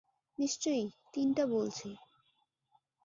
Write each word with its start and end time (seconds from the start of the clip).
নিশ্চয়ই, 0.39 0.85
তিনটা 1.13 1.43
বলছি। 1.47 1.89